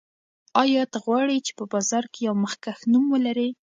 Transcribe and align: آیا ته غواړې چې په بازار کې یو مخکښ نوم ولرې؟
آیا 0.61 0.83
ته 0.91 0.97
غواړې 1.05 1.37
چې 1.45 1.51
په 1.57 1.65
بازار 1.73 2.03
کې 2.13 2.19
یو 2.27 2.35
مخکښ 2.43 2.79
نوم 2.91 3.05
ولرې؟ 3.09 3.49